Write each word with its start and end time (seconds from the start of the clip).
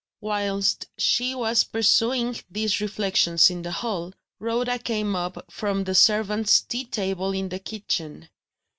Whilst 0.19 0.87
she 0.97 1.35
was 1.35 1.63
pursuing 1.63 2.35
these 2.49 2.81
reflections 2.81 3.51
in 3.51 3.61
the 3.61 3.69
hall, 3.71 4.13
Rhoda 4.39 4.79
came 4.79 5.15
up 5.15 5.45
from 5.51 5.83
the 5.83 5.93
servants' 5.93 6.61
tea 6.61 6.85
table 6.85 7.33
in 7.33 7.49
the 7.49 7.59
kitchen. 7.59 8.27